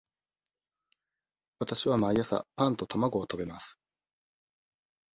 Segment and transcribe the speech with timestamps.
[1.59, 3.79] わたしは毎朝パンと卵を食べます。